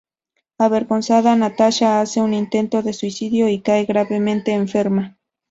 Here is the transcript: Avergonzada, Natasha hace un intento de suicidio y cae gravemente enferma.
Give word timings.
Avergonzada, 0.57 1.35
Natasha 1.35 2.01
hace 2.01 2.21
un 2.21 2.33
intento 2.33 2.81
de 2.81 2.91
suicidio 2.91 3.49
y 3.49 3.61
cae 3.61 3.85
gravemente 3.85 4.51
enferma. 4.51 5.19